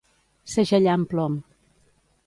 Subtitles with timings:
[0.53, 1.39] Segellar amb plom.